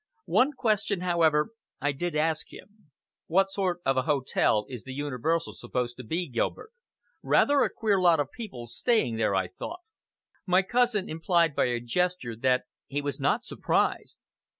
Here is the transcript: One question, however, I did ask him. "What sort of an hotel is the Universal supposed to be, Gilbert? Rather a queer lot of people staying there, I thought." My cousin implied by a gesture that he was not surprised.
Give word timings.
One 0.33 0.53
question, 0.53 1.01
however, 1.01 1.49
I 1.79 1.91
did 1.91 2.15
ask 2.15 2.51
him. 2.51 2.89
"What 3.27 3.51
sort 3.51 3.81
of 3.85 3.97
an 3.97 4.05
hotel 4.05 4.65
is 4.67 4.81
the 4.83 4.95
Universal 4.95 5.53
supposed 5.53 5.95
to 5.97 6.03
be, 6.03 6.27
Gilbert? 6.27 6.71
Rather 7.21 7.61
a 7.61 7.69
queer 7.69 8.01
lot 8.01 8.19
of 8.19 8.31
people 8.31 8.65
staying 8.65 9.17
there, 9.17 9.35
I 9.35 9.47
thought." 9.47 9.81
My 10.47 10.63
cousin 10.63 11.07
implied 11.07 11.55
by 11.55 11.65
a 11.65 11.79
gesture 11.79 12.35
that 12.37 12.63
he 12.87 12.99
was 12.99 13.19
not 13.19 13.43
surprised. 13.43 14.17